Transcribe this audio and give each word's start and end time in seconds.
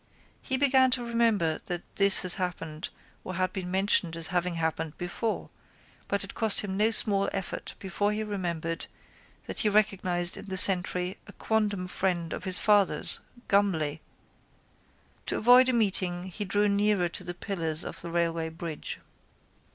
He 0.41 0.57
began 0.57 0.89
to 0.97 1.05
remember 1.05 1.59
that 1.65 1.83
this 1.97 2.23
had 2.23 2.31
happened 2.33 2.89
or 3.23 3.35
had 3.35 3.53
been 3.53 3.69
mentioned 3.69 4.17
as 4.17 4.29
having 4.33 4.55
happened 4.55 4.97
before 4.97 5.51
but 6.07 6.23
it 6.23 6.33
cost 6.33 6.61
him 6.61 6.75
no 6.75 6.89
small 6.89 7.29
effort 7.31 7.75
before 7.77 8.11
he 8.11 8.23
remembered 8.23 8.87
that 9.45 9.59
he 9.59 9.69
recognised 9.69 10.37
in 10.37 10.45
the 10.47 10.57
sentry 10.57 11.19
a 11.27 11.33
quondam 11.33 11.87
friend 11.87 12.33
of 12.33 12.45
his 12.45 12.57
father's, 12.57 13.19
Gumley. 13.47 14.01
To 15.27 15.37
avoid 15.37 15.69
a 15.69 15.73
meeting 15.73 16.23
he 16.29 16.45
drew 16.45 16.67
nearer 16.67 17.07
to 17.09 17.23
the 17.23 17.35
pillars 17.35 17.83
of 17.85 18.01
the 18.01 18.09
railway 18.09 18.49
bridge. 18.49 18.99